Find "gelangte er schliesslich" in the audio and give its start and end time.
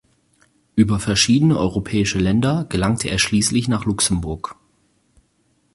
2.67-3.67